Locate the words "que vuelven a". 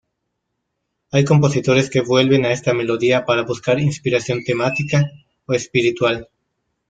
1.91-2.51